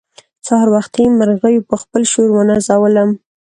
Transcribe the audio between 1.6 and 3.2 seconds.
په خپل شور ونازولم.